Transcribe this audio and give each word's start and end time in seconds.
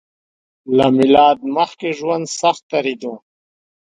له 0.77 0.85
میلاد 0.97 1.37
مخکې 1.57 1.89
ژوند 1.99 2.25
سخت 2.39 2.61
تېریدو 2.71 3.13